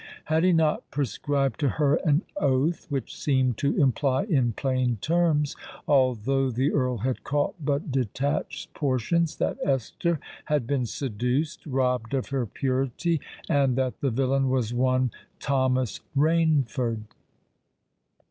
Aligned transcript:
Had 0.25 0.43
he 0.43 0.51
not 0.51 0.89
prescribed 0.89 1.59
to 1.59 1.69
her 1.69 1.97
an 1.97 2.23
oath 2.37 2.87
which 2.89 3.15
seemed 3.15 3.59
to 3.59 3.79
imply, 3.79 4.23
in 4.23 4.53
plain 4.53 4.97
terms,—although 4.99 6.49
the 6.49 6.73
Earl 6.73 6.97
had 6.97 7.23
caught 7.23 7.53
but 7.63 7.91
detached 7.91 8.73
portions,—that 8.73 9.59
Esther 9.63 10.19
had 10.45 10.65
been 10.65 10.87
seduced—robbed 10.87 12.15
of 12.15 12.29
her 12.29 12.47
purity,—and 12.47 13.75
that 13.75 14.01
the 14.01 14.09
villain 14.09 14.49
was 14.49 14.73
one 14.73 15.11
Thomas 15.39 15.99
Rainford? 16.17 17.01